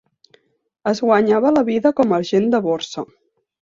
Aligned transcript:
Es 0.91 1.01
guanyava 1.09 1.51
la 1.57 1.63
vida 1.67 1.93
com 2.01 2.15
a 2.15 2.19
agent 2.27 2.49
de 2.57 2.63
borsa. 2.69 3.05